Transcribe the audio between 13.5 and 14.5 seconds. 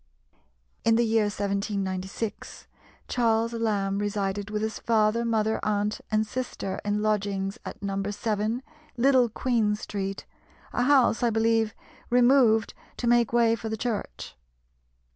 for the church.